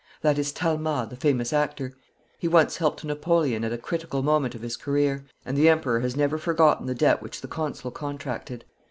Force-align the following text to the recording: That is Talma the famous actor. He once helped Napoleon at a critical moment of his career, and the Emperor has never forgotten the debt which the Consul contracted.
That 0.23 0.39
is 0.39 0.51
Talma 0.51 1.05
the 1.07 1.15
famous 1.15 1.53
actor. 1.53 1.93
He 2.39 2.47
once 2.47 2.77
helped 2.77 3.05
Napoleon 3.05 3.63
at 3.63 3.71
a 3.71 3.77
critical 3.77 4.23
moment 4.23 4.55
of 4.55 4.63
his 4.63 4.75
career, 4.75 5.25
and 5.45 5.55
the 5.55 5.69
Emperor 5.69 5.99
has 5.99 6.15
never 6.17 6.39
forgotten 6.39 6.87
the 6.87 6.95
debt 6.95 7.21
which 7.21 7.41
the 7.41 7.47
Consul 7.47 7.91
contracted. 7.91 8.65